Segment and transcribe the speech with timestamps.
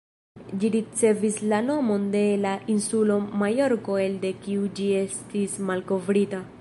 [0.61, 6.43] Ĝi ricevis la nomon de la insulo Majorko elde kiu ĝi estis malkovrita.